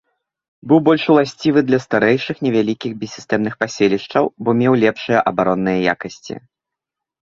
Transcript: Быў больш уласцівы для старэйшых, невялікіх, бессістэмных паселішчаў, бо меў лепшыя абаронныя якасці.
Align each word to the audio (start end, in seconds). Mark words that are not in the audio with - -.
Быў 0.69 0.79
больш 0.87 1.03
уласцівы 1.15 1.59
для 1.67 1.79
старэйшых, 1.85 2.35
невялікіх, 2.47 2.91
бессістэмных 3.05 3.53
паселішчаў, 3.63 4.23
бо 4.43 4.49
меў 4.65 4.73
лепшыя 4.89 5.19
абаронныя 5.29 5.79
якасці. 5.99 6.33